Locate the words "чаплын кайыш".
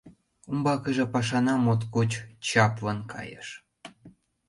2.47-3.47